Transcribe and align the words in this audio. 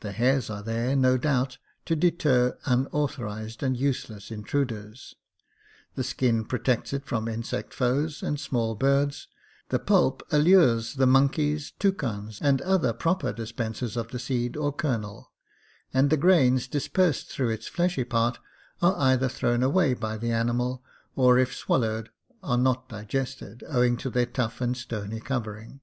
The 0.00 0.12
hairs 0.12 0.48
are 0.48 0.62
there, 0.62 0.96
no 0.96 1.18
doubt, 1.18 1.58
to 1.84 1.94
deter 1.94 2.56
unauthorized 2.64 3.62
and 3.62 3.76
useless 3.76 4.30
intruders; 4.30 5.14
the 5.96 6.02
skin 6.02 6.46
pro 6.46 6.60
tects 6.60 6.94
it 6.94 7.04
from 7.04 7.28
insect 7.28 7.74
foes 7.74 8.22
and 8.22 8.40
small 8.40 8.74
birds; 8.74 9.28
the 9.68 9.78
pulp 9.78 10.22
allures 10.32 10.94
the 10.94 11.04
monkeys, 11.06 11.74
toucans, 11.78 12.40
and 12.40 12.62
other 12.62 12.94
proper 12.94 13.34
dispensers 13.34 13.98
of 13.98 14.12
the 14.12 14.18
seed 14.18 14.56
or 14.56 14.72
ker 14.72 14.96
nel; 14.96 15.30
and 15.92 16.08
the 16.08 16.16
grains 16.16 16.66
dispersed 16.66 17.28
through 17.30 17.50
its 17.50 17.68
fleshy 17.68 18.04
part 18.04 18.38
are 18.80 18.96
either 18.96 19.28
thrown 19.28 19.62
away 19.62 19.92
by 19.92 20.16
the 20.16 20.32
animal, 20.32 20.82
or, 21.16 21.38
if 21.38 21.54
swallowed, 21.54 22.08
are 22.42 22.56
not 22.56 22.88
digested, 22.88 23.62
owing 23.68 23.98
to 23.98 24.08
their 24.08 24.24
tough 24.24 24.62
and 24.62 24.78
stony 24.78 25.20
covering. 25.20 25.80